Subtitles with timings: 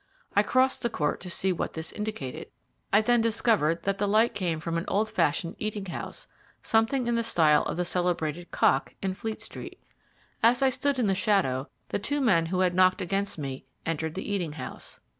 [0.35, 2.47] I crossed the court to see what this indicated.
[2.91, 6.25] I then discovered that the light came from an old fashioned eating house,
[6.63, 9.79] something in the style of the celebrated "Cock" in Fleet Street.
[10.41, 14.15] As I stood in the shadow, the two men who had knocked against me entered
[14.15, 14.99] the eating house.